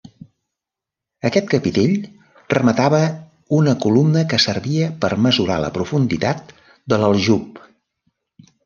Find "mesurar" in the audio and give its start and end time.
5.29-5.63